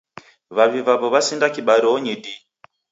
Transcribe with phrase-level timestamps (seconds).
[0.55, 2.37] W'avi naw'o w'iasinda kibaruonyi dii.